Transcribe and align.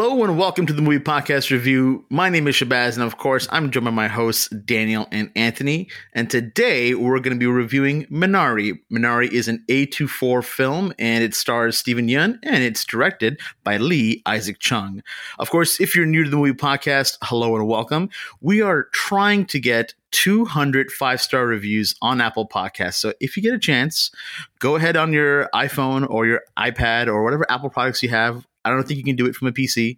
Hello 0.00 0.22
and 0.22 0.38
welcome 0.38 0.64
to 0.64 0.72
the 0.72 0.80
movie 0.80 1.00
podcast 1.00 1.50
review. 1.50 2.04
My 2.08 2.28
name 2.28 2.46
is 2.46 2.54
Shahbaz, 2.54 2.94
and 2.94 3.02
of 3.02 3.18
course, 3.18 3.48
I'm 3.50 3.72
joined 3.72 3.86
by 3.86 3.90
my 3.90 4.06
hosts 4.06 4.48
Daniel 4.50 5.08
and 5.10 5.32
Anthony. 5.34 5.88
And 6.12 6.30
today 6.30 6.94
we're 6.94 7.18
going 7.18 7.34
to 7.34 7.38
be 7.38 7.48
reviewing 7.48 8.06
Minari. 8.06 8.78
Minari 8.92 9.28
is 9.28 9.48
an 9.48 9.64
A24 9.68 10.44
film, 10.44 10.94
and 11.00 11.24
it 11.24 11.34
stars 11.34 11.76
Steven 11.76 12.06
Yeun, 12.06 12.38
and 12.44 12.62
it's 12.62 12.84
directed 12.84 13.40
by 13.64 13.76
Lee 13.76 14.22
Isaac 14.24 14.60
Chung. 14.60 15.02
Of 15.40 15.50
course, 15.50 15.80
if 15.80 15.96
you're 15.96 16.06
new 16.06 16.22
to 16.22 16.30
the 16.30 16.36
movie 16.36 16.52
podcast, 16.52 17.18
hello 17.22 17.56
and 17.56 17.66
welcome. 17.66 18.08
We 18.40 18.62
are 18.62 18.84
trying 18.92 19.46
to 19.46 19.58
get 19.58 19.94
200 20.12 20.92
five 20.92 21.20
star 21.20 21.44
reviews 21.44 21.96
on 22.00 22.20
Apple 22.20 22.48
Podcasts. 22.48 22.94
So 22.94 23.14
if 23.18 23.36
you 23.36 23.42
get 23.42 23.52
a 23.52 23.58
chance, 23.58 24.12
go 24.60 24.76
ahead 24.76 24.96
on 24.96 25.12
your 25.12 25.50
iPhone 25.52 26.08
or 26.08 26.24
your 26.24 26.42
iPad 26.56 27.08
or 27.08 27.24
whatever 27.24 27.50
Apple 27.50 27.68
products 27.68 28.00
you 28.00 28.10
have 28.10 28.46
I 28.68 28.74
don't 28.74 28.86
think 28.86 28.98
you 28.98 29.04
can 29.04 29.16
do 29.16 29.26
it 29.26 29.34
from 29.34 29.48
a 29.48 29.52
PC. 29.52 29.96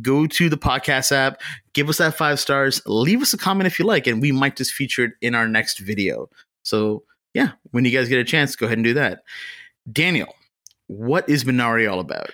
Go 0.00 0.26
to 0.26 0.48
the 0.48 0.56
podcast 0.56 1.12
app, 1.12 1.40
give 1.72 1.88
us 1.88 1.98
that 1.98 2.16
five 2.16 2.40
stars, 2.40 2.80
leave 2.86 3.22
us 3.22 3.32
a 3.32 3.38
comment 3.38 3.66
if 3.66 3.78
you 3.78 3.84
like, 3.84 4.06
and 4.06 4.20
we 4.20 4.32
might 4.32 4.56
just 4.56 4.72
feature 4.72 5.04
it 5.04 5.12
in 5.20 5.34
our 5.34 5.48
next 5.48 5.78
video. 5.78 6.28
So, 6.62 7.04
yeah, 7.34 7.52
when 7.70 7.84
you 7.84 7.90
guys 7.90 8.08
get 8.08 8.18
a 8.18 8.24
chance, 8.24 8.56
go 8.56 8.66
ahead 8.66 8.78
and 8.78 8.84
do 8.84 8.94
that. 8.94 9.22
Daniel, 9.90 10.34
what 10.88 11.28
is 11.28 11.44
Minari 11.44 11.90
all 11.90 12.00
about? 12.00 12.30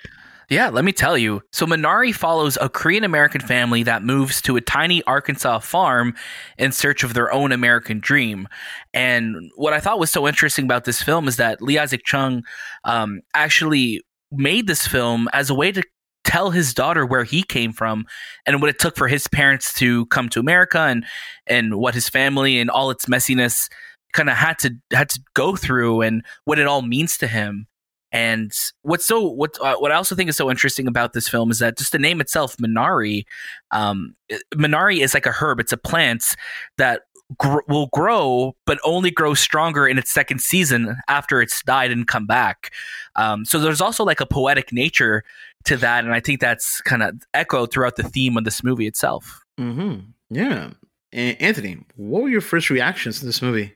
Yeah, 0.52 0.68
let 0.68 0.84
me 0.84 0.92
tell 0.92 1.16
you. 1.16 1.41
So, 1.50 1.64
Minari 1.66 2.14
follows 2.14 2.58
a 2.60 2.69
Korean 2.69 3.05
American 3.05 3.41
family 3.41 3.83
that 3.84 4.02
moves 4.02 4.42
to 4.42 4.56
a 4.56 4.60
tiny 4.60 5.02
Arkansas 5.05 5.60
farm 5.60 6.14
in 6.58 6.72
search 6.72 7.05
of 7.05 7.14
their 7.14 7.33
own 7.33 7.52
American 7.52 8.00
dream. 8.00 8.46
And 8.92 9.50
what 9.56 9.72
I 9.72 9.80
thought 9.80 9.98
was 9.98 10.10
so 10.10 10.28
interesting 10.28 10.66
about 10.66 10.84
this 10.84 11.02
film 11.02 11.27
is 11.27 11.36
that 11.36 11.62
Lee 11.62 11.78
Isaac 11.78 12.02
Chung 12.05 12.42
um, 12.84 13.22
actually 13.34 14.02
made 14.33 14.66
this 14.66 14.86
film 14.86 15.28
as 15.33 15.50
a 15.50 15.55
way 15.55 15.72
to 15.72 15.83
tell 16.25 16.50
his 16.50 16.72
daughter 16.72 17.05
where 17.05 17.25
he 17.25 17.42
came 17.42 17.72
from 17.72 18.06
and 18.47 18.61
what 18.61 18.70
it 18.70 18.78
took 18.78 18.97
for 18.97 19.08
his 19.08 19.27
parents 19.28 19.75
to 19.75 20.06
come 20.06 20.28
to 20.30 20.41
America 20.41 20.80
and 20.80 21.05
and 21.47 21.75
what 21.75 21.94
his 21.94 22.08
family 22.08 22.58
and 22.58 22.70
all 22.70 22.91
its 22.91 23.06
messiness 23.06 23.69
kind 24.12 24.30
of 24.30 24.36
had 24.36 24.58
to 24.60 24.75
had 24.92 25.08
to 25.08 25.20
go 25.34 25.56
through 25.56 26.03
and 26.03 26.25
what 26.44 26.58
it 26.58 26.66
all 26.66 26.83
means 26.83 27.19
to 27.19 27.27
him. 27.27 27.66
And 28.12 28.52
what's 28.82 29.06
so 29.06 29.27
what 29.27 29.58
uh, 29.60 29.77
what 29.77 29.91
I 29.91 29.94
also 29.94 30.14
think 30.14 30.28
is 30.28 30.36
so 30.36 30.50
interesting 30.50 30.86
about 30.86 31.14
this 31.14 31.28
film 31.28 31.50
is 31.50 31.58
that 31.60 31.78
just 31.78 31.92
the 31.92 31.98
name 31.98 32.20
itself, 32.20 32.56
Minari, 32.58 33.24
um, 33.70 34.14
Minari 34.54 35.02
is 35.02 35.14
like 35.14 35.27
a 35.27 35.32
herb. 35.32 35.60
It's 35.60 35.72
a 35.72 35.78
plant 35.78 36.36
that 36.77 37.02
gr- 37.38 37.60
will 37.69 37.86
grow, 37.86 38.54
but 38.66 38.78
only 38.84 39.10
grow 39.10 39.34
stronger 39.34 39.86
in 39.86 39.98
its 39.98 40.10
second 40.10 40.41
season 40.41 40.96
after 41.08 41.41
it's 41.41 41.62
died 41.62 41.91
and 41.91 42.06
come 42.06 42.27
back. 42.27 42.72
Um, 43.16 43.44
so 43.44 43.58
there's 43.58 43.80
also 43.80 44.04
like 44.04 44.20
a 44.20 44.26
poetic 44.26 44.72
nature 44.72 45.24
to 45.64 45.76
that, 45.78 46.04
and 46.04 46.12
I 46.12 46.20
think 46.20 46.41
that's 46.41 46.80
kind 46.82 47.02
of 47.02 47.14
echoed 47.34 47.72
throughout 47.72 47.97
the 47.97 48.02
theme 48.02 48.36
of 48.36 48.44
this 48.44 48.62
movie 48.62 48.86
itself. 48.86 49.41
Mm-hmm. 49.58 50.00
Yeah, 50.30 50.70
Anthony, 51.12 51.78
what 51.97 52.22
were 52.22 52.28
your 52.28 52.41
first 52.41 52.70
reactions 52.70 53.20
to 53.20 53.26
this 53.26 53.42
movie? 53.42 53.74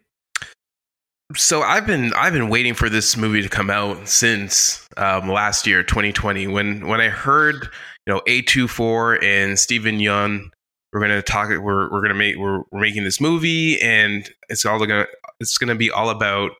So 1.35 1.63
I've 1.63 1.87
been 1.87 2.13
I've 2.15 2.33
been 2.33 2.49
waiting 2.49 2.75
for 2.75 2.89
this 2.89 3.17
movie 3.17 3.43
to 3.43 3.49
come 3.49 3.69
out 3.69 4.09
since 4.09 4.87
um, 4.97 5.29
last 5.29 5.67
year, 5.67 5.83
2020. 5.83 6.47
When 6.47 6.87
when 6.87 7.01
I 7.01 7.09
heard 7.09 7.69
you 8.07 8.15
know 8.15 8.21
A24 8.29 9.23
and 9.25 9.59
Steven 9.59 9.99
Yeun 9.99 10.51
we're 10.93 11.01
gonna 11.01 11.23
talk 11.23 11.49
we're 11.49 11.91
we're 11.91 12.01
gonna 12.01 12.15
make 12.15 12.37
we're, 12.37 12.63
we're 12.71 12.81
making 12.81 13.05
this 13.05 13.21
movie 13.21 13.81
and 13.83 14.31
it's 14.49 14.65
all 14.65 14.79
gonna 14.79 15.07
it's 15.41 15.59
gonna 15.59 15.75
be 15.75 15.91
all 15.91 16.11
about 16.11 16.53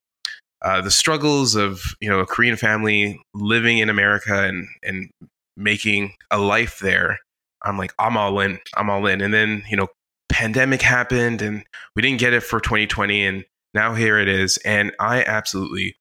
uh, 0.63 0.81
the 0.81 0.91
struggles 0.91 1.55
of 1.55 1.83
you 2.01 2.11
know 2.11 2.21
a 2.21 2.27
Korean 2.27 2.57
family 2.57 3.21
living 3.35 3.79
in 3.79 3.89
America 3.89 4.43
and 4.43 4.67
and 4.83 5.09
making 5.57 6.13
a 6.31 6.39
life 6.39 6.81
there. 6.81 7.19
I'm 7.63 7.79
like 7.79 7.95
I'm 7.99 8.17
all 8.17 8.41
in. 8.41 8.59
I'm 8.77 8.91
all 8.91 9.07
in. 9.07 9.21
And 9.21 9.33
then 9.33 9.63
you 9.71 9.77
know 9.77 9.87
pandemic 10.29 10.83
happened 10.83 11.41
and 11.41 11.65
we 11.95 12.03
didn't 12.03 12.19
get 12.19 12.35
it 12.35 12.43
for 12.43 12.61
2020 12.61 13.25
and 13.25 13.45
now 13.77 13.95
here 13.95 14.19
it 14.19 14.27
is 14.27 14.57
and 14.65 14.91
I 14.99 15.23
absolutely 15.23 15.95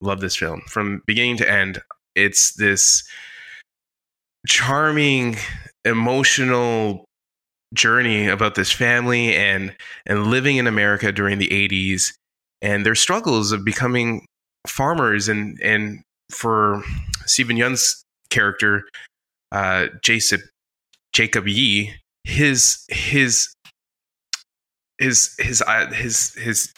love 0.00 0.20
this 0.20 0.36
film 0.36 0.60
from 0.68 1.02
beginning 1.06 1.38
to 1.38 1.50
end. 1.50 1.80
It's 2.14 2.54
this 2.54 3.02
charming 4.46 5.36
emotional 5.84 7.04
journey 7.72 8.28
about 8.28 8.54
this 8.54 8.70
family 8.70 9.34
and 9.34 9.74
and 10.04 10.26
living 10.26 10.58
in 10.58 10.66
America 10.66 11.10
during 11.10 11.38
the 11.38 11.48
80s 11.48 12.12
and 12.60 12.84
their 12.84 12.94
struggles 12.94 13.50
of 13.50 13.64
becoming 13.64 14.26
farmers 14.66 15.28
and 15.28 15.58
and 15.62 16.02
for 16.30 16.84
Steven 17.24 17.56
Yeun's 17.56 18.04
character 18.28 18.84
uh 19.52 19.86
Jacob 20.02 20.40
Jacob 21.14 21.48
Yi 21.48 21.94
his 22.24 22.84
his 22.88 23.54
his 24.98 25.34
his 25.38 25.62
uh, 25.62 25.86
his 25.92 26.34
his 26.34 26.72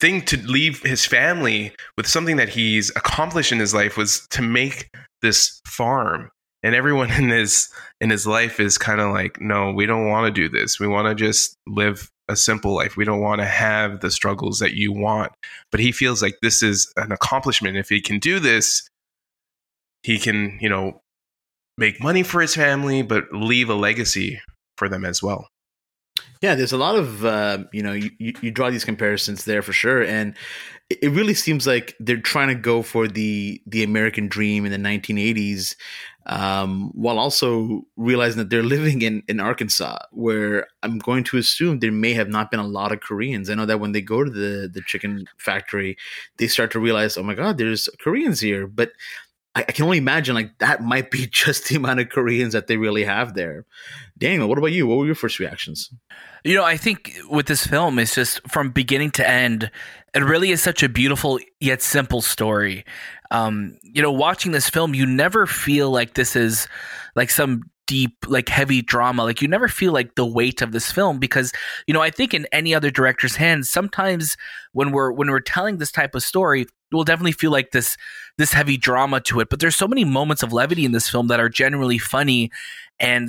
thing 0.00 0.22
to 0.22 0.36
leave 0.46 0.82
his 0.82 1.04
family 1.04 1.72
with 1.96 2.06
something 2.06 2.36
that 2.36 2.48
he's 2.48 2.90
accomplished 2.90 3.52
in 3.52 3.58
his 3.58 3.74
life 3.74 3.96
was 3.96 4.26
to 4.30 4.42
make 4.42 4.90
this 5.22 5.60
farm. 5.66 6.30
And 6.62 6.74
everyone 6.74 7.10
in 7.18 7.28
his 7.28 7.68
in 8.00 8.10
his 8.10 8.26
life 8.26 8.60
is 8.60 8.78
kind 8.78 9.00
of 9.00 9.12
like 9.12 9.40
no 9.40 9.72
we 9.72 9.86
don't 9.86 10.08
want 10.08 10.26
to 10.26 10.30
do 10.32 10.48
this. 10.48 10.78
We 10.78 10.88
want 10.88 11.08
to 11.08 11.14
just 11.14 11.56
live 11.66 12.10
a 12.28 12.36
simple 12.36 12.74
life. 12.74 12.96
We 12.96 13.04
don't 13.04 13.20
want 13.20 13.40
to 13.40 13.46
have 13.46 14.00
the 14.00 14.10
struggles 14.10 14.58
that 14.60 14.72
you 14.72 14.92
want. 14.92 15.32
But 15.70 15.80
he 15.80 15.92
feels 15.92 16.22
like 16.22 16.36
this 16.40 16.62
is 16.62 16.90
an 16.96 17.12
accomplishment. 17.12 17.76
If 17.76 17.90
he 17.90 18.00
can 18.00 18.18
do 18.18 18.40
this 18.40 18.88
he 20.04 20.18
can 20.18 20.56
you 20.60 20.68
know 20.68 21.00
make 21.76 22.00
money 22.00 22.22
for 22.22 22.40
his 22.40 22.54
family 22.54 23.02
but 23.02 23.24
leave 23.32 23.68
a 23.68 23.74
legacy 23.74 24.40
for 24.78 24.88
them 24.88 25.04
as 25.04 25.20
well 25.20 25.48
yeah, 26.40 26.54
there's 26.54 26.72
a 26.72 26.78
lot 26.78 26.96
of 26.96 27.24
uh, 27.24 27.64
you 27.72 27.82
know 27.82 27.92
you, 27.92 28.10
you 28.18 28.50
draw 28.50 28.70
these 28.70 28.84
comparisons 28.84 29.44
there 29.44 29.62
for 29.62 29.72
sure, 29.72 30.02
and 30.02 30.34
it 30.90 31.10
really 31.10 31.34
seems 31.34 31.66
like 31.66 31.94
they're 31.98 32.16
trying 32.16 32.48
to 32.48 32.54
go 32.54 32.82
for 32.82 33.08
the 33.08 33.60
the 33.66 33.82
American 33.82 34.28
dream 34.28 34.64
in 34.64 34.72
the 34.72 34.88
1980s, 34.88 35.74
um, 36.26 36.90
while 36.94 37.18
also 37.18 37.82
realizing 37.96 38.38
that 38.38 38.50
they're 38.50 38.62
living 38.62 39.02
in, 39.02 39.22
in 39.28 39.40
Arkansas, 39.40 39.98
where 40.10 40.66
I'm 40.82 40.98
going 40.98 41.24
to 41.24 41.38
assume 41.38 41.78
there 41.78 41.92
may 41.92 42.14
have 42.14 42.28
not 42.28 42.50
been 42.50 42.60
a 42.60 42.66
lot 42.66 42.92
of 42.92 43.00
Koreans. 43.00 43.50
I 43.50 43.54
know 43.54 43.66
that 43.66 43.80
when 43.80 43.92
they 43.92 44.00
go 44.00 44.24
to 44.24 44.30
the, 44.30 44.68
the 44.72 44.82
chicken 44.86 45.26
factory, 45.38 45.96
they 46.38 46.46
start 46.46 46.70
to 46.72 46.80
realize, 46.80 47.16
oh 47.16 47.22
my 47.22 47.34
God, 47.34 47.58
there's 47.58 47.88
Koreans 48.00 48.40
here. 48.40 48.66
But 48.66 48.92
I, 49.54 49.64
I 49.68 49.72
can 49.72 49.84
only 49.84 49.98
imagine 49.98 50.34
like 50.34 50.58
that 50.58 50.82
might 50.82 51.10
be 51.10 51.26
just 51.30 51.68
the 51.68 51.76
amount 51.76 52.00
of 52.00 52.08
Koreans 52.08 52.52
that 52.52 52.66
they 52.66 52.76
really 52.76 53.04
have 53.04 53.34
there. 53.34 53.64
Daniel, 54.18 54.48
what 54.48 54.58
about 54.58 54.72
you? 54.72 54.86
What 54.86 54.98
were 54.98 55.06
your 55.06 55.14
first 55.14 55.38
reactions? 55.38 55.90
You 56.44 56.54
know, 56.54 56.64
I 56.64 56.76
think 56.76 57.16
with 57.28 57.46
this 57.46 57.66
film, 57.66 57.98
it's 57.98 58.14
just 58.14 58.40
from 58.48 58.70
beginning 58.70 59.10
to 59.12 59.28
end, 59.28 59.70
it 60.14 60.20
really 60.22 60.50
is 60.50 60.62
such 60.62 60.82
a 60.82 60.88
beautiful 60.88 61.40
yet 61.58 61.82
simple 61.82 62.22
story. 62.22 62.84
Um, 63.30 63.78
you 63.82 64.02
know, 64.02 64.12
watching 64.12 64.52
this 64.52 64.68
film, 64.68 64.94
you 64.94 65.06
never 65.06 65.46
feel 65.46 65.90
like 65.90 66.14
this 66.14 66.36
is 66.36 66.68
like 67.16 67.30
some 67.30 67.62
deep, 67.86 68.16
like 68.26 68.48
heavy 68.48 68.82
drama. 68.82 69.24
Like 69.24 69.42
you 69.42 69.48
never 69.48 69.68
feel 69.68 69.92
like 69.92 70.14
the 70.14 70.26
weight 70.26 70.62
of 70.62 70.72
this 70.72 70.90
film 70.90 71.18
because, 71.18 71.52
you 71.86 71.94
know, 71.94 72.02
I 72.02 72.10
think 72.10 72.34
in 72.34 72.46
any 72.52 72.74
other 72.74 72.90
director's 72.90 73.36
hands, 73.36 73.70
sometimes 73.70 74.36
when 74.72 74.92
we're 74.92 75.12
when 75.12 75.30
we're 75.30 75.40
telling 75.40 75.78
this 75.78 75.92
type 75.92 76.14
of 76.14 76.22
story, 76.22 76.66
we'll 76.92 77.04
definitely 77.04 77.32
feel 77.32 77.50
like 77.50 77.70
this 77.72 77.96
this 78.38 78.52
heavy 78.52 78.76
drama 78.76 79.20
to 79.20 79.40
it. 79.40 79.48
But 79.48 79.60
there's 79.60 79.76
so 79.76 79.88
many 79.88 80.04
moments 80.04 80.42
of 80.42 80.52
levity 80.52 80.84
in 80.84 80.92
this 80.92 81.08
film 81.08 81.28
that 81.28 81.40
are 81.40 81.48
genuinely 81.48 81.98
funny 81.98 82.50
and 83.00 83.28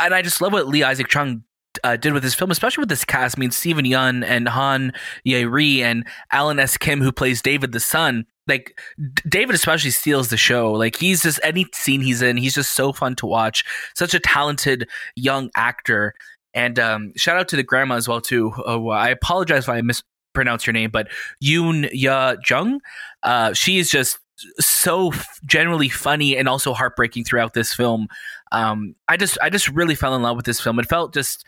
and 0.00 0.14
I 0.14 0.22
just 0.22 0.40
love 0.40 0.52
what 0.52 0.68
Lee 0.68 0.82
Isaac 0.82 1.08
Chung 1.08 1.44
uh, 1.84 1.96
did 1.96 2.12
with 2.12 2.22
this 2.22 2.34
film, 2.34 2.50
especially 2.50 2.82
with 2.82 2.88
this 2.88 3.04
cast. 3.04 3.38
I 3.38 3.40
mean, 3.40 3.50
Steven 3.50 3.84
Yeun 3.84 4.24
and 4.24 4.48
Han 4.48 4.92
Ye 5.24 5.44
Ri 5.44 5.82
and 5.82 6.06
Alan 6.32 6.58
S. 6.58 6.76
Kim, 6.76 7.00
who 7.00 7.12
plays 7.12 7.42
David 7.42 7.72
the 7.72 7.80
son. 7.80 8.26
Like 8.48 8.80
David, 9.28 9.54
especially 9.54 9.90
steals 9.90 10.28
the 10.28 10.36
show. 10.36 10.72
Like 10.72 10.96
he's 10.96 11.22
just 11.22 11.38
any 11.42 11.66
scene 11.74 12.00
he's 12.00 12.22
in, 12.22 12.36
he's 12.36 12.54
just 12.54 12.72
so 12.72 12.92
fun 12.92 13.14
to 13.16 13.26
watch. 13.26 13.64
Such 13.94 14.14
a 14.14 14.20
talented 14.20 14.88
young 15.14 15.50
actor. 15.54 16.14
And 16.54 16.78
um, 16.78 17.12
shout 17.16 17.36
out 17.36 17.48
to 17.48 17.56
the 17.56 17.62
grandma 17.62 17.96
as 17.96 18.08
well 18.08 18.20
too. 18.20 18.52
Oh, 18.64 18.88
I 18.88 19.10
apologize 19.10 19.64
if 19.64 19.68
I 19.68 19.82
mispronounce 19.82 20.66
your 20.66 20.72
name, 20.72 20.90
but 20.90 21.08
Yoon 21.44 21.88
Ya 21.92 22.36
Jung. 22.48 22.80
Uh, 23.22 23.52
she 23.52 23.78
is 23.78 23.90
just 23.90 24.18
so 24.58 25.12
generally 25.44 25.88
funny 25.88 26.36
and 26.36 26.48
also 26.48 26.72
heartbreaking 26.72 27.24
throughout 27.24 27.54
this 27.54 27.74
film. 27.74 28.08
Um, 28.52 28.94
I 29.08 29.16
just 29.16 29.36
I 29.42 29.50
just 29.50 29.68
really 29.68 29.94
fell 29.94 30.14
in 30.14 30.22
love 30.22 30.36
with 30.36 30.46
this 30.46 30.60
film. 30.60 30.78
It 30.78 30.88
felt 30.88 31.12
just 31.12 31.44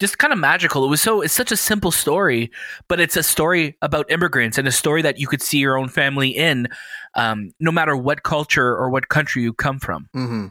just 0.00 0.18
kind 0.18 0.32
of 0.32 0.38
magical. 0.38 0.84
It 0.84 0.88
was 0.88 1.00
so 1.00 1.22
it's 1.22 1.34
such 1.34 1.52
a 1.52 1.56
simple 1.56 1.90
story, 1.90 2.50
but 2.88 3.00
it's 3.00 3.16
a 3.16 3.22
story 3.22 3.76
about 3.82 4.10
immigrants 4.10 4.58
and 4.58 4.68
a 4.68 4.72
story 4.72 5.02
that 5.02 5.18
you 5.18 5.26
could 5.26 5.42
see 5.42 5.58
your 5.58 5.78
own 5.78 5.88
family 5.88 6.28
in, 6.28 6.68
um, 7.14 7.52
no 7.60 7.72
matter 7.72 7.96
what 7.96 8.22
culture 8.22 8.76
or 8.76 8.90
what 8.90 9.08
country 9.08 9.42
you 9.42 9.52
come 9.52 9.78
from. 9.78 10.08
Mm-hmm. 10.14 10.46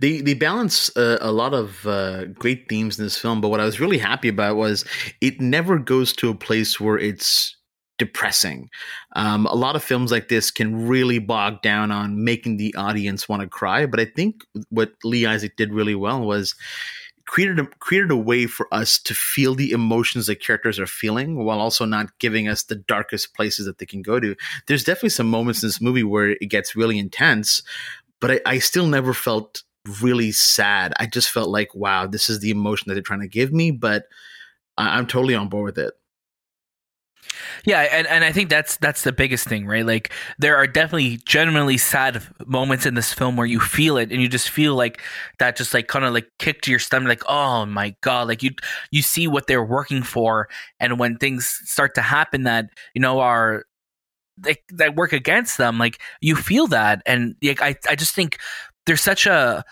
They 0.00 0.20
they 0.20 0.34
balance 0.34 0.94
uh, 0.96 1.18
a 1.20 1.32
lot 1.32 1.54
of 1.54 1.86
uh, 1.86 2.26
great 2.26 2.68
themes 2.68 2.98
in 2.98 3.04
this 3.04 3.16
film, 3.16 3.40
but 3.40 3.48
what 3.48 3.60
I 3.60 3.64
was 3.64 3.80
really 3.80 3.98
happy 3.98 4.28
about 4.28 4.56
was 4.56 4.84
it 5.20 5.40
never 5.40 5.78
goes 5.78 6.12
to 6.14 6.28
a 6.30 6.34
place 6.34 6.80
where 6.80 6.98
it's 6.98 7.56
depressing. 7.96 8.68
Um, 9.14 9.46
a 9.46 9.54
lot 9.54 9.76
of 9.76 9.84
films 9.84 10.10
like 10.10 10.28
this 10.28 10.50
can 10.50 10.88
really 10.88 11.20
bog 11.20 11.62
down 11.62 11.92
on 11.92 12.24
making 12.24 12.56
the 12.56 12.74
audience 12.74 13.28
want 13.28 13.42
to 13.42 13.48
cry, 13.48 13.86
but 13.86 14.00
I 14.00 14.04
think 14.04 14.42
what 14.70 14.92
Lee 15.04 15.26
Isaac 15.26 15.56
did 15.56 15.72
really 15.72 15.94
well 15.94 16.20
was 16.20 16.56
created 17.26 17.58
a, 17.58 17.66
created 17.78 18.10
a 18.10 18.16
way 18.16 18.46
for 18.46 18.72
us 18.72 18.98
to 18.98 19.14
feel 19.14 19.54
the 19.54 19.72
emotions 19.72 20.26
the 20.26 20.36
characters 20.36 20.78
are 20.78 20.86
feeling 20.86 21.44
while 21.44 21.60
also 21.60 21.84
not 21.84 22.18
giving 22.18 22.48
us 22.48 22.64
the 22.64 22.74
darkest 22.74 23.34
places 23.34 23.66
that 23.66 23.78
they 23.78 23.86
can 23.86 24.02
go 24.02 24.20
to. 24.20 24.36
There's 24.66 24.84
definitely 24.84 25.10
some 25.10 25.28
moments 25.28 25.62
in 25.62 25.68
this 25.68 25.80
movie 25.80 26.04
where 26.04 26.30
it 26.30 26.50
gets 26.50 26.76
really 26.76 26.98
intense, 26.98 27.62
but 28.20 28.30
I, 28.30 28.40
I 28.46 28.58
still 28.58 28.86
never 28.86 29.14
felt 29.14 29.62
really 30.00 30.32
sad. 30.32 30.92
I 30.98 31.06
just 31.06 31.30
felt 31.30 31.48
like, 31.48 31.74
wow, 31.74 32.06
this 32.06 32.28
is 32.28 32.40
the 32.40 32.50
emotion 32.50 32.88
that 32.88 32.94
they're 32.94 33.02
trying 33.02 33.20
to 33.20 33.28
give 33.28 33.52
me, 33.52 33.70
but 33.70 34.06
I, 34.76 34.98
I'm 34.98 35.06
totally 35.06 35.34
on 35.34 35.48
board 35.48 35.76
with 35.76 35.78
it. 35.78 35.94
Yeah, 37.64 37.80
and, 37.80 38.06
and 38.06 38.24
I 38.24 38.32
think 38.32 38.50
that's 38.50 38.76
that's 38.76 39.02
the 39.02 39.12
biggest 39.12 39.46
thing, 39.48 39.66
right? 39.66 39.84
Like 39.84 40.12
there 40.38 40.56
are 40.56 40.66
definitely 40.66 41.18
genuinely 41.24 41.78
sad 41.78 42.22
moments 42.46 42.86
in 42.86 42.94
this 42.94 43.12
film 43.12 43.36
where 43.36 43.46
you 43.46 43.60
feel 43.60 43.96
it 43.96 44.12
and 44.12 44.20
you 44.20 44.28
just 44.28 44.50
feel 44.50 44.74
like 44.74 45.00
that 45.38 45.56
just 45.56 45.74
like 45.74 45.88
kind 45.88 46.04
of 46.04 46.12
like 46.14 46.28
kick 46.38 46.62
to 46.62 46.70
your 46.70 46.78
stomach, 46.80 47.08
like, 47.08 47.22
oh 47.28 47.66
my 47.66 47.94
god, 48.02 48.28
like 48.28 48.42
you 48.42 48.50
you 48.90 49.02
see 49.02 49.26
what 49.26 49.46
they're 49.46 49.64
working 49.64 50.02
for 50.02 50.48
and 50.80 50.98
when 50.98 51.16
things 51.16 51.60
start 51.64 51.94
to 51.94 52.02
happen 52.02 52.42
that, 52.44 52.66
you 52.94 53.00
know, 53.00 53.20
are 53.20 53.64
they, 54.38 54.56
that 54.70 54.96
work 54.96 55.12
against 55.12 55.58
them, 55.58 55.78
like 55.78 56.00
you 56.20 56.36
feel 56.36 56.66
that. 56.68 57.02
And 57.06 57.36
like 57.42 57.62
I, 57.62 57.76
I 57.88 57.94
just 57.96 58.14
think 58.14 58.38
there's 58.86 59.02
such 59.02 59.26
a 59.26 59.64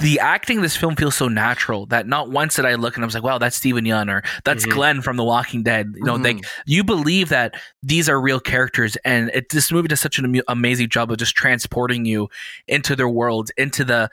the 0.00 0.18
acting 0.18 0.56
in 0.56 0.62
this 0.62 0.76
film 0.76 0.96
feels 0.96 1.14
so 1.14 1.28
natural 1.28 1.86
that 1.86 2.06
not 2.06 2.30
once 2.30 2.56
did 2.56 2.64
I 2.64 2.74
look 2.74 2.96
and 2.96 3.04
I 3.04 3.06
was 3.06 3.14
like, 3.14 3.22
wow, 3.22 3.38
that's 3.38 3.56
Steven 3.56 3.84
Yeun 3.84 4.10
or 4.10 4.22
that's 4.44 4.64
mm-hmm. 4.64 4.74
Glenn 4.74 5.02
from 5.02 5.16
The 5.16 5.24
Walking 5.24 5.62
Dead. 5.62 5.92
You 5.94 6.04
know, 6.04 6.14
mm-hmm. 6.14 6.24
like 6.24 6.44
you 6.66 6.82
believe 6.82 7.28
that 7.28 7.54
these 7.82 8.08
are 8.08 8.20
real 8.20 8.40
characters, 8.40 8.96
and 9.04 9.30
it, 9.34 9.50
this 9.50 9.70
movie 9.70 9.88
does 9.88 10.00
such 10.00 10.18
an 10.18 10.40
amazing 10.48 10.88
job 10.88 11.10
of 11.10 11.18
just 11.18 11.34
transporting 11.34 12.04
you 12.04 12.28
into 12.66 12.96
their 12.96 13.08
world, 13.08 13.50
into 13.56 13.84
the 13.84 14.10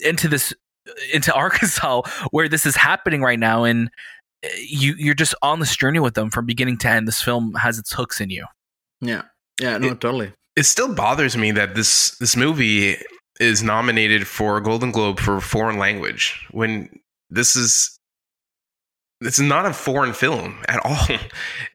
into 0.00 0.28
this 0.28 0.54
into 1.12 1.34
Arkansas 1.34 2.02
where 2.30 2.48
this 2.48 2.66
is 2.66 2.76
happening 2.76 3.22
right 3.22 3.38
now, 3.38 3.64
and 3.64 3.90
eh, 4.42 4.48
you 4.58 4.94
you're 4.98 5.14
just 5.14 5.34
on 5.42 5.60
this 5.60 5.76
journey 5.76 6.00
with 6.00 6.14
them 6.14 6.30
from 6.30 6.46
beginning 6.46 6.78
to 6.78 6.88
end. 6.88 7.06
This 7.06 7.22
film 7.22 7.54
has 7.54 7.78
its 7.78 7.92
hooks 7.92 8.20
in 8.20 8.30
you. 8.30 8.46
Yeah, 9.00 9.22
yeah, 9.60 9.76
no, 9.78 9.88
it, 9.88 10.00
totally. 10.00 10.32
It 10.56 10.64
still 10.64 10.94
bothers 10.94 11.36
me 11.36 11.50
that 11.52 11.74
this 11.74 12.16
this 12.18 12.36
movie 12.36 12.96
is 13.40 13.62
nominated 13.62 14.26
for 14.26 14.56
a 14.56 14.62
Golden 14.62 14.90
Globe 14.90 15.20
for 15.20 15.40
foreign 15.40 15.78
language 15.78 16.46
when 16.50 16.88
this 17.30 17.56
is 17.56 17.98
it's 19.20 19.40
not 19.40 19.64
a 19.66 19.72
foreign 19.72 20.12
film 20.12 20.62
at 20.68 20.84
all. 20.84 20.96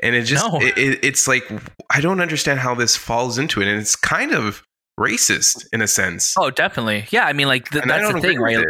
And 0.04 0.16
it 0.16 0.24
just 0.24 0.44
no. 0.44 0.60
it, 0.60 1.00
it's 1.04 1.28
like 1.28 1.44
i 1.92 2.02
don't 2.02 2.22
understand 2.22 2.60
how 2.60 2.74
this 2.74 2.98
falls 2.98 3.38
into 3.38 3.62
it. 3.62 3.68
And 3.68 3.80
it's 3.80 3.96
kind 3.96 4.34
of 4.34 4.64
racist 5.00 5.68
in 5.72 5.82
a 5.82 5.88
sense. 5.88 6.34
Oh 6.38 6.50
definitely. 6.50 7.06
Yeah 7.12 7.26
i 7.26 7.34
mean 7.34 7.48
like 7.48 7.70
th- 7.70 7.84
that's 7.86 8.12
the 8.12 8.20
thing 8.20 8.40
right? 8.40 8.66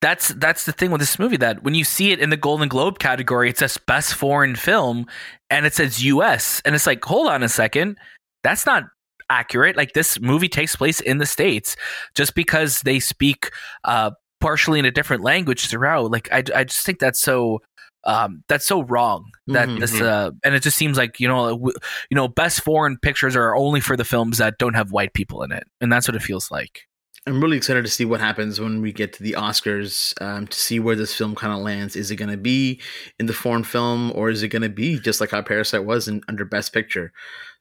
that's 0.00 0.28
that's 0.28 0.64
the 0.64 0.72
thing 0.72 0.90
with 0.92 1.00
this 1.00 1.18
movie 1.18 1.36
that 1.38 1.64
when 1.64 1.74
you 1.74 1.82
see 1.82 2.12
it 2.12 2.20
in 2.20 2.30
the 2.30 2.36
golden 2.36 2.68
globe 2.68 2.98
category 2.98 3.50
it 3.50 3.58
says 3.58 3.78
best 3.78 4.14
foreign 4.14 4.54
film 4.54 5.06
and 5.50 5.66
it 5.66 5.74
says 5.74 5.98
us 6.04 6.62
and 6.64 6.74
it's 6.74 6.86
like 6.86 7.04
hold 7.04 7.28
on 7.28 7.42
a 7.42 7.48
second. 7.48 7.98
That's 8.44 8.66
not 8.66 8.84
accurate. 9.30 9.76
Like 9.76 9.92
this 9.92 10.20
movie 10.20 10.48
takes 10.48 10.76
place 10.76 11.00
in 11.00 11.18
the 11.18 11.26
states, 11.26 11.76
just 12.14 12.34
because 12.34 12.80
they 12.80 13.00
speak 13.00 13.50
uh, 13.84 14.12
partially 14.40 14.78
in 14.78 14.84
a 14.84 14.90
different 14.90 15.22
language 15.22 15.66
throughout. 15.66 16.10
Like 16.10 16.28
I, 16.32 16.42
I 16.54 16.64
just 16.64 16.84
think 16.84 16.98
that's 16.98 17.20
so 17.20 17.60
um, 18.04 18.44
that's 18.48 18.66
so 18.66 18.82
wrong 18.82 19.30
that 19.46 19.68
mm-hmm. 19.68 19.80
this 19.80 20.00
uh, 20.00 20.30
and 20.44 20.54
it 20.54 20.62
just 20.62 20.76
seems 20.76 20.98
like 20.98 21.18
you 21.20 21.28
know 21.28 21.50
w- 21.50 21.76
you 22.10 22.14
know 22.14 22.28
best 22.28 22.62
foreign 22.62 22.98
pictures 22.98 23.36
are 23.36 23.56
only 23.56 23.80
for 23.80 23.96
the 23.96 24.04
films 24.04 24.38
that 24.38 24.58
don't 24.58 24.74
have 24.74 24.92
white 24.92 25.14
people 25.14 25.42
in 25.42 25.52
it 25.52 25.64
and 25.80 25.92
that's 25.92 26.06
what 26.06 26.14
it 26.14 26.22
feels 26.22 26.50
like 26.50 26.82
i'm 27.26 27.40
really 27.40 27.56
excited 27.56 27.84
to 27.84 27.90
see 27.90 28.04
what 28.04 28.20
happens 28.20 28.60
when 28.60 28.82
we 28.82 28.92
get 28.92 29.12
to 29.12 29.22
the 29.22 29.32
oscars 29.32 30.20
um, 30.22 30.46
to 30.46 30.58
see 30.58 30.78
where 30.78 30.96
this 30.96 31.14
film 31.14 31.34
kind 31.34 31.52
of 31.52 31.60
lands 31.60 31.96
is 31.96 32.10
it 32.10 32.16
going 32.16 32.30
to 32.30 32.36
be 32.36 32.80
in 33.18 33.26
the 33.26 33.32
foreign 33.32 33.64
film 33.64 34.12
or 34.14 34.28
is 34.28 34.42
it 34.42 34.48
going 34.48 34.62
to 34.62 34.68
be 34.68 34.98
just 34.98 35.20
like 35.20 35.30
how 35.30 35.40
parasite 35.40 35.84
was 35.84 36.06
in, 36.08 36.20
under 36.28 36.44
best 36.44 36.72
picture 36.72 37.12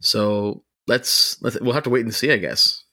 so 0.02 0.64
let's, 0.88 1.42
let's 1.42 1.60
we'll 1.60 1.74
have 1.74 1.84
to 1.84 1.90
wait 1.90 2.06
and 2.06 2.14
see, 2.14 2.32
I 2.32 2.38
guess. 2.38 2.84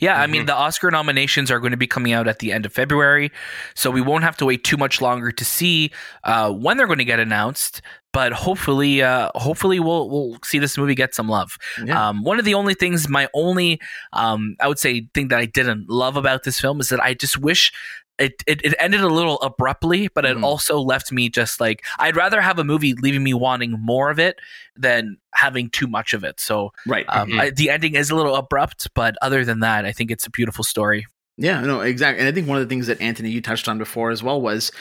Yeah, 0.00 0.14
mm-hmm. 0.14 0.22
I 0.22 0.26
mean, 0.26 0.40
mm-hmm. 0.42 0.46
the 0.46 0.54
Oscar 0.54 0.90
nominations 0.90 1.50
are 1.50 1.60
going 1.60 1.70
to 1.70 1.76
be 1.76 1.86
coming 1.86 2.12
out 2.12 2.28
at 2.28 2.38
the 2.40 2.52
end 2.52 2.66
of 2.66 2.72
February, 2.72 3.30
so 3.74 3.90
we 3.90 4.00
won't 4.00 4.24
have 4.24 4.36
to 4.38 4.44
wait 4.44 4.64
too 4.64 4.76
much 4.76 5.00
longer 5.00 5.30
to 5.30 5.44
see 5.44 5.90
uh, 6.24 6.50
when 6.50 6.76
they're 6.76 6.86
going 6.86 6.98
to 6.98 7.04
get 7.04 7.20
announced. 7.20 7.82
But 8.12 8.32
hopefully, 8.32 9.02
uh, 9.02 9.30
hopefully 9.34 9.78
we'll 9.78 10.08
we'll 10.08 10.38
see 10.42 10.58
this 10.58 10.78
movie 10.78 10.94
get 10.94 11.14
some 11.14 11.28
love. 11.28 11.58
Yeah. 11.84 12.08
Um, 12.08 12.22
one 12.24 12.38
of 12.38 12.46
the 12.46 12.54
only 12.54 12.72
things, 12.72 13.08
my 13.08 13.28
only, 13.34 13.78
um, 14.14 14.56
I 14.58 14.68
would 14.68 14.78
say, 14.78 15.06
thing 15.12 15.28
that 15.28 15.38
I 15.38 15.44
didn't 15.44 15.90
love 15.90 16.16
about 16.16 16.44
this 16.44 16.58
film 16.58 16.80
is 16.80 16.88
that 16.88 17.00
I 17.00 17.12
just 17.12 17.38
wish 17.38 17.72
it, 18.18 18.42
it, 18.46 18.64
it 18.64 18.74
ended 18.78 19.02
a 19.02 19.08
little 19.08 19.40
abruptly, 19.40 20.08
but 20.08 20.24
it 20.24 20.36
mm. 20.36 20.42
also 20.42 20.80
left 20.80 21.12
me 21.12 21.28
just 21.28 21.60
like 21.60 21.84
I'd 21.98 22.16
rather 22.16 22.40
have 22.40 22.58
a 22.58 22.64
movie 22.64 22.94
leaving 22.94 23.22
me 23.22 23.34
wanting 23.34 23.72
more 23.72 24.10
of 24.10 24.18
it 24.18 24.38
than 24.74 25.18
having 25.34 25.70
too 25.70 25.86
much 25.86 26.14
of 26.14 26.24
it. 26.24 26.40
So 26.40 26.72
right, 26.86 27.04
um, 27.08 27.28
mm-hmm. 27.28 27.40
I, 27.40 27.50
the 27.50 27.70
ending 27.70 27.94
is 27.94 28.10
a 28.10 28.16
little 28.16 28.34
abrupt, 28.34 28.88
but 28.94 29.16
other 29.20 29.44
than 29.44 29.60
that, 29.60 29.84
I 29.84 29.92
think 29.92 30.10
it's 30.10 30.26
a 30.26 30.30
beautiful 30.30 30.64
story. 30.64 31.06
Yeah, 31.36 31.60
no, 31.60 31.82
exactly. 31.82 32.20
And 32.20 32.28
I 32.28 32.32
think 32.32 32.48
one 32.48 32.56
of 32.56 32.64
the 32.64 32.68
things 32.68 32.86
that 32.86 33.00
Anthony 33.00 33.30
you 33.30 33.42
touched 33.42 33.68
on 33.68 33.76
before 33.76 34.10
as 34.10 34.22
well 34.22 34.40
was 34.40 34.72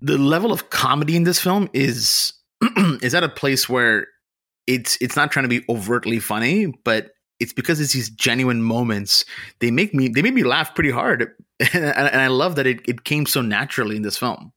the 0.00 0.16
level 0.16 0.52
of 0.52 0.70
comedy 0.70 1.16
in 1.16 1.24
this 1.24 1.38
film 1.38 1.68
is 1.74 2.32
is 3.02 3.14
at 3.14 3.22
a 3.22 3.28
place 3.28 3.68
where 3.68 4.06
it's 4.66 4.96
it's 5.00 5.16
not 5.16 5.30
trying 5.30 5.44
to 5.44 5.48
be 5.48 5.64
overtly 5.68 6.18
funny, 6.18 6.72
but 6.84 7.10
it's 7.40 7.52
because 7.52 7.80
it's 7.80 7.92
these 7.92 8.10
genuine 8.10 8.62
moments. 8.62 9.24
They 9.58 9.70
make 9.70 9.94
me 9.94 10.08
they 10.08 10.22
made 10.22 10.34
me 10.34 10.44
laugh 10.44 10.74
pretty 10.74 10.90
hard, 10.90 11.34
and, 11.72 11.84
and 11.84 12.20
I 12.20 12.28
love 12.28 12.56
that 12.56 12.66
it, 12.66 12.80
it 12.86 13.04
came 13.04 13.26
so 13.26 13.42
naturally 13.42 13.96
in 13.96 14.02
this 14.02 14.18
film. 14.18 14.52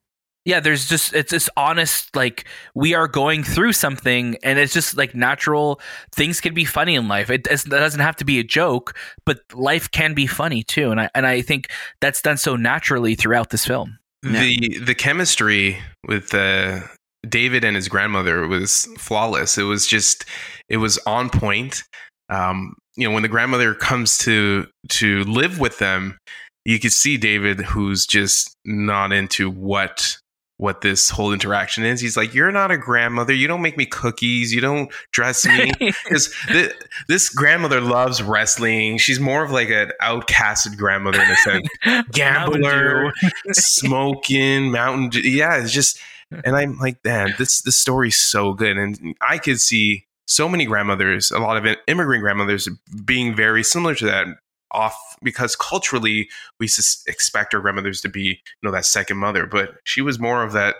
Yeah, 0.45 0.59
there's 0.59 0.89
just 0.89 1.13
it's 1.13 1.31
just 1.31 1.49
honest 1.55 2.13
like 2.15 2.45
we 2.75 2.93
are 2.93 3.07
going 3.07 3.43
through 3.43 3.73
something, 3.73 4.35
and 4.43 4.59
it's 4.59 4.73
just 4.73 4.97
like 4.97 5.15
natural. 5.15 5.79
Things 6.11 6.41
can 6.41 6.53
be 6.53 6.65
funny 6.65 6.95
in 6.95 7.07
life. 7.07 7.29
It, 7.29 7.47
it 7.49 7.63
doesn't 7.63 8.01
have 8.01 8.17
to 8.17 8.25
be 8.25 8.39
a 8.39 8.43
joke, 8.43 8.93
but 9.25 9.39
life 9.53 9.89
can 9.89 10.13
be 10.13 10.27
funny 10.27 10.61
too. 10.61 10.91
And 10.91 10.99
I 10.99 11.09
and 11.15 11.25
I 11.25 11.41
think 11.41 11.69
that's 12.01 12.21
done 12.21 12.37
so 12.37 12.57
naturally 12.57 13.15
throughout 13.15 13.51
this 13.51 13.65
film. 13.65 13.97
The 14.21 14.79
the 14.79 14.95
chemistry 14.95 15.77
with 16.07 16.33
uh, 16.33 16.81
David 17.27 17.63
and 17.63 17.75
his 17.75 17.87
grandmother 17.87 18.47
was 18.47 18.87
flawless. 18.97 19.57
It 19.57 19.63
was 19.63 19.87
just 19.87 20.25
it 20.67 20.77
was 20.77 20.97
on 21.05 21.29
point 21.29 21.83
um, 22.29 22.75
you 22.95 23.07
know, 23.07 23.13
when 23.13 23.23
the 23.23 23.29
grandmother 23.29 23.73
comes 23.73 24.17
to 24.19 24.67
to 24.89 25.23
live 25.23 25.59
with 25.59 25.79
them, 25.79 26.17
you 26.65 26.79
can 26.79 26.89
see 26.89 27.17
David 27.17 27.59
who's 27.59 28.05
just 28.05 28.55
not 28.65 29.11
into 29.11 29.49
what 29.49 30.17
what 30.57 30.81
this 30.81 31.09
whole 31.09 31.33
interaction 31.33 31.83
is. 31.83 31.99
He's 31.99 32.15
like, 32.15 32.33
"You're 32.33 32.51
not 32.51 32.71
a 32.71 32.77
grandmother. 32.77 33.33
You 33.33 33.47
don't 33.47 33.61
make 33.61 33.75
me 33.77 33.85
cookies. 33.85 34.53
You 34.53 34.61
don't 34.61 34.91
dress 35.11 35.45
me." 35.45 35.71
Because 36.03 36.33
th- 36.47 36.73
this 37.07 37.29
grandmother 37.29 37.81
loves 37.81 38.21
wrestling. 38.21 38.97
She's 38.97 39.19
more 39.19 39.43
of 39.43 39.51
like 39.51 39.69
an 39.69 39.91
outcasted 40.01 40.77
grandmother 40.77 41.21
in 41.21 41.31
a 41.31 41.35
sense. 41.37 41.67
Gambler, 42.11 43.11
smoking, 43.51 44.71
mountain. 44.71 45.21
Yeah, 45.23 45.57
it's 45.61 45.71
just. 45.71 45.99
And 46.45 46.55
I'm 46.55 46.79
like, 46.79 46.97
man, 47.05 47.35
this 47.37 47.61
this 47.61 47.77
story's 47.77 48.17
so 48.17 48.53
good, 48.53 48.75
and 48.75 49.15
I 49.21 49.37
could 49.37 49.61
see 49.61 50.05
so 50.27 50.47
many 50.47 50.65
grandmothers, 50.65 51.31
a 51.31 51.39
lot 51.39 51.57
of 51.57 51.77
immigrant 51.87 52.21
grandmothers 52.21 52.67
being 53.05 53.35
very 53.35 53.63
similar 53.63 53.95
to 53.95 54.05
that 54.05 54.27
off 54.73 54.95
because 55.21 55.55
culturally 55.55 56.27
we 56.59 56.67
expect 57.07 57.53
our 57.53 57.61
grandmothers 57.61 58.01
to 58.01 58.09
be 58.09 58.21
you 58.21 58.35
know 58.63 58.71
that 58.71 58.85
second 58.85 59.17
mother 59.17 59.45
but 59.45 59.75
she 59.83 60.01
was 60.01 60.19
more 60.19 60.43
of 60.43 60.51
that 60.53 60.77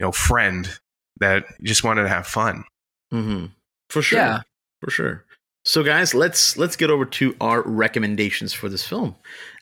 you 0.00 0.06
know 0.06 0.10
friend 0.12 0.78
that 1.20 1.44
just 1.62 1.84
wanted 1.84 2.02
to 2.02 2.08
have 2.08 2.26
fun. 2.26 2.64
Mm-hmm. 3.12 3.46
for 3.90 4.02
sure. 4.02 4.18
Yeah. 4.18 4.40
for 4.80 4.90
sure. 4.90 5.24
So 5.64 5.84
guys 5.84 6.14
let's 6.14 6.56
let's 6.56 6.74
get 6.74 6.90
over 6.90 7.04
to 7.04 7.36
our 7.40 7.62
recommendations 7.62 8.52
for 8.52 8.68
this 8.68 8.86
film. 8.86 9.14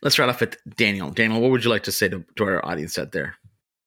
Let's 0.02 0.14
start 0.14 0.30
off 0.30 0.40
with 0.40 0.56
daniel. 0.76 1.10
Daniel 1.10 1.40
what 1.40 1.50
would 1.50 1.64
you 1.64 1.70
like 1.70 1.82
to 1.82 1.92
say 1.92 2.08
to, 2.08 2.24
to 2.36 2.44
our 2.44 2.64
audience 2.64 2.98
out 2.98 3.12
there 3.12 3.36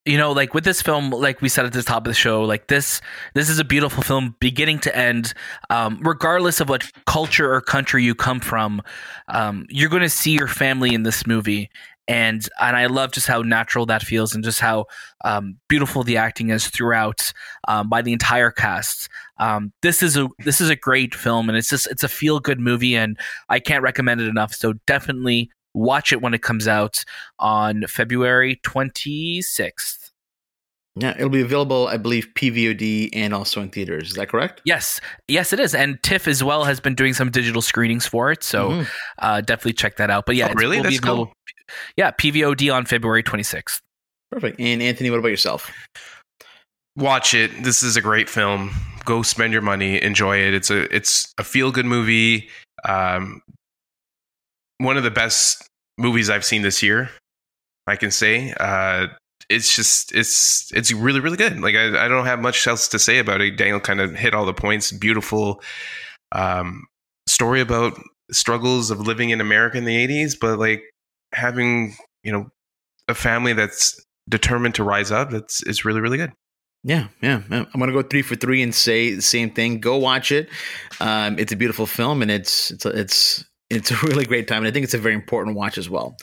you 0.04 0.18
know 0.18 0.32
like 0.32 0.54
with 0.54 0.64
this 0.64 0.82
film 0.82 1.10
like 1.10 1.40
we 1.40 1.48
said 1.48 1.64
at 1.64 1.72
the 1.72 1.82
top 1.82 2.06
of 2.06 2.10
the 2.10 2.14
show 2.14 2.42
like 2.42 2.66
this 2.66 3.00
this 3.34 3.48
is 3.48 3.58
a 3.58 3.64
beautiful 3.64 4.02
film 4.02 4.36
beginning 4.40 4.78
to 4.78 4.94
end 4.96 5.32
um, 5.70 5.98
regardless 6.02 6.60
of 6.60 6.68
what 6.68 6.90
culture 7.06 7.52
or 7.52 7.60
country 7.60 8.04
you 8.04 8.14
come 8.14 8.40
from 8.40 8.82
um, 9.28 9.66
you're 9.68 9.88
going 9.88 10.02
to 10.02 10.08
see 10.08 10.32
your 10.32 10.48
family 10.48 10.94
in 10.94 11.02
this 11.02 11.26
movie 11.26 11.70
and 12.06 12.48
and 12.60 12.76
I 12.76 12.86
love 12.86 13.12
just 13.12 13.26
how 13.26 13.40
natural 13.42 13.86
that 13.86 14.02
feels 14.02 14.34
and 14.34 14.44
just 14.44 14.60
how 14.60 14.86
um, 15.24 15.56
beautiful 15.68 16.02
the 16.02 16.16
acting 16.16 16.50
is 16.50 16.68
throughout 16.68 17.32
um, 17.66 17.88
by 17.88 18.02
the 18.02 18.12
entire 18.12 18.50
cast. 18.50 19.08
Um, 19.38 19.72
this 19.82 20.02
is 20.02 20.16
a 20.16 20.28
this 20.40 20.60
is 20.60 20.68
a 20.68 20.76
great 20.76 21.14
film 21.14 21.48
and 21.48 21.56
it's 21.56 21.70
just 21.70 21.86
it's 21.90 22.04
a 22.04 22.08
feel 22.08 22.40
good 22.40 22.60
movie 22.60 22.94
and 22.94 23.18
I 23.48 23.58
can't 23.58 23.82
recommend 23.82 24.20
it 24.20 24.28
enough. 24.28 24.54
So 24.54 24.74
definitely 24.86 25.50
watch 25.74 26.12
it 26.12 26.22
when 26.22 26.32
it 26.34 26.42
comes 26.42 26.66
out 26.68 27.04
on 27.38 27.84
February 27.88 28.60
26th. 28.64 30.10
Yeah, 30.96 31.10
it'll 31.16 31.28
be 31.28 31.40
available, 31.40 31.88
I 31.88 31.96
believe, 31.96 32.28
PVOD 32.36 33.10
and 33.14 33.34
also 33.34 33.60
in 33.60 33.70
theaters. 33.70 34.10
Is 34.10 34.14
that 34.14 34.28
correct? 34.28 34.62
Yes, 34.64 35.00
yes, 35.26 35.52
it 35.52 35.58
is. 35.58 35.74
And 35.74 36.00
TIFF 36.04 36.28
as 36.28 36.44
well 36.44 36.62
has 36.64 36.78
been 36.78 36.94
doing 36.94 37.14
some 37.14 37.32
digital 37.32 37.62
screenings 37.62 38.06
for 38.06 38.30
it, 38.30 38.44
so 38.44 38.70
Mhm. 38.70 38.86
uh, 39.18 39.40
definitely 39.40 39.72
check 39.72 39.96
that 39.96 40.08
out. 40.10 40.24
But 40.24 40.36
yeah, 40.36 40.44
Oh, 40.44 40.50
it's- 40.50 40.60
really? 40.62 40.76
will 40.76 40.84
be 40.84 40.90
That's 40.90 41.00
cool. 41.00 41.12
available- 41.12 41.34
Yeah, 41.96 42.12
PVOD 42.12 42.70
on 42.72 42.86
February 42.86 43.24
26th. 43.24 43.80
Perfect. 44.30 44.60
And 44.60 44.80
Anthony, 44.82 45.10
what 45.10 45.18
about 45.18 45.28
yourself? 45.28 45.72
Watch 46.96 47.34
it. 47.34 47.64
This 47.64 47.82
is 47.82 47.96
a 47.96 48.00
great 48.00 48.30
film. 48.30 48.70
Go 49.04 49.22
spend 49.22 49.52
your 49.52 49.62
money, 49.62 50.00
enjoy 50.00 50.38
it. 50.38 50.54
It's 50.54 50.70
a 50.70 50.94
it's 50.94 51.32
a 51.38 51.44
feel 51.44 51.72
good 51.72 51.86
movie. 51.86 52.48
Um, 52.84 53.42
one 54.78 54.96
of 54.96 55.02
the 55.02 55.10
best 55.10 55.68
movies 55.98 56.30
I've 56.30 56.44
seen 56.44 56.62
this 56.62 56.82
year. 56.82 57.10
I 57.86 57.96
can 57.96 58.10
say. 58.10 58.54
Uh, 58.58 59.08
it's 59.48 59.74
just 59.74 60.14
it's 60.14 60.72
it's 60.72 60.92
really 60.92 61.20
really 61.20 61.36
good. 61.36 61.60
Like 61.60 61.74
I, 61.74 62.04
I 62.04 62.08
don't 62.08 62.26
have 62.26 62.40
much 62.40 62.66
else 62.66 62.88
to 62.88 62.98
say 62.98 63.18
about 63.18 63.40
it. 63.40 63.56
Daniel 63.56 63.80
kind 63.80 64.00
of 64.00 64.14
hit 64.14 64.34
all 64.34 64.46
the 64.46 64.54
points. 64.54 64.92
Beautiful 64.92 65.62
um, 66.32 66.84
story 67.28 67.60
about 67.60 68.00
struggles 68.30 68.90
of 68.90 69.00
living 69.00 69.30
in 69.30 69.40
America 69.40 69.76
in 69.76 69.84
the 69.84 70.06
'80s, 70.06 70.34
but 70.40 70.58
like 70.58 70.82
having 71.32 71.94
you 72.22 72.32
know 72.32 72.48
a 73.08 73.14
family 73.14 73.52
that's 73.52 74.02
determined 74.28 74.76
to 74.76 74.84
rise 74.84 75.10
up. 75.10 75.30
That's 75.30 75.62
it's 75.64 75.84
really 75.84 76.00
really 76.00 76.18
good. 76.18 76.32
Yeah, 76.82 77.08
yeah. 77.22 77.42
I'm 77.50 77.80
gonna 77.80 77.92
go 77.92 78.02
three 78.02 78.22
for 78.22 78.36
three 78.36 78.62
and 78.62 78.74
say 78.74 79.14
the 79.14 79.22
same 79.22 79.50
thing. 79.50 79.80
Go 79.80 79.96
watch 79.96 80.32
it. 80.32 80.48
Um, 81.00 81.38
it's 81.38 81.52
a 81.52 81.56
beautiful 81.56 81.86
film, 81.86 82.22
and 82.22 82.30
it's 82.30 82.70
it's 82.70 82.86
it's 82.86 83.44
it's 83.76 83.90
a 83.90 83.96
really 84.06 84.24
great 84.24 84.48
time, 84.48 84.58
and 84.58 84.68
I 84.68 84.70
think 84.70 84.84
it's 84.84 84.94
a 84.94 84.98
very 84.98 85.14
important 85.14 85.56
watch 85.56 85.78
as 85.78 85.88
well. 85.88 86.16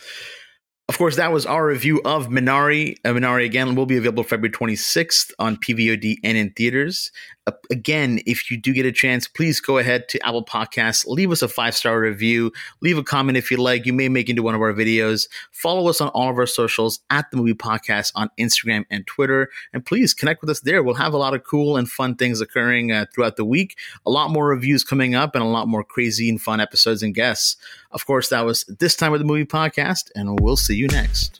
Of 0.89 0.97
course, 0.97 1.15
that 1.15 1.31
was 1.31 1.45
our 1.45 1.65
review 1.65 2.01
of 2.03 2.27
Minari. 2.27 2.97
Uh, 3.05 3.11
Minari 3.11 3.45
again 3.45 3.75
will 3.75 3.85
be 3.85 3.95
available 3.95 4.23
February 4.23 4.51
26th 4.51 5.31
on 5.39 5.55
PVOD 5.55 6.15
and 6.23 6.37
in 6.37 6.51
theaters. 6.51 7.11
Uh, 7.47 7.51
again, 7.71 8.19
if 8.27 8.51
you 8.51 8.57
do 8.57 8.71
get 8.71 8.85
a 8.85 8.91
chance, 8.91 9.27
please 9.27 9.59
go 9.59 9.79
ahead 9.79 10.07
to 10.09 10.23
Apple 10.25 10.45
Podcasts, 10.45 11.07
leave 11.07 11.31
us 11.31 11.41
a 11.41 11.47
five 11.47 11.75
star 11.75 11.99
review, 11.99 12.51
leave 12.81 12.99
a 12.99 13.03
comment 13.03 13.35
if 13.35 13.49
you 13.49 13.57
like. 13.57 13.87
You 13.87 13.93
may 13.93 14.09
make 14.09 14.29
into 14.29 14.43
one 14.43 14.53
of 14.53 14.61
our 14.61 14.73
videos. 14.73 15.27
Follow 15.51 15.89
us 15.89 16.01
on 16.01 16.09
all 16.09 16.29
of 16.29 16.37
our 16.37 16.45
socials 16.45 16.99
at 17.09 17.31
the 17.31 17.37
Movie 17.37 17.55
Podcast 17.55 18.11
on 18.13 18.29
Instagram 18.39 18.85
and 18.91 19.07
Twitter, 19.07 19.49
and 19.73 19.83
please 19.83 20.13
connect 20.13 20.41
with 20.41 20.51
us 20.51 20.59
there. 20.59 20.83
We'll 20.83 20.93
have 20.95 21.13
a 21.13 21.17
lot 21.17 21.33
of 21.33 21.43
cool 21.43 21.77
and 21.77 21.89
fun 21.89 22.15
things 22.15 22.41
occurring 22.41 22.91
uh, 22.91 23.05
throughout 23.13 23.37
the 23.37 23.45
week. 23.45 23.75
A 24.05 24.11
lot 24.11 24.29
more 24.29 24.47
reviews 24.47 24.83
coming 24.83 25.15
up, 25.15 25.33
and 25.33 25.43
a 25.43 25.47
lot 25.47 25.67
more 25.67 25.83
crazy 25.83 26.29
and 26.29 26.39
fun 26.39 26.61
episodes 26.61 27.01
and 27.01 27.15
guests. 27.15 27.55
Of 27.91 28.05
course, 28.05 28.29
that 28.29 28.45
was 28.45 28.63
this 28.65 28.95
time 28.95 29.11
with 29.11 29.21
the 29.21 29.25
Movie 29.25 29.45
Podcast, 29.45 30.11
and 30.15 30.39
we'll 30.39 30.57
see 30.57 30.75
you 30.75 30.87
next. 30.89 31.39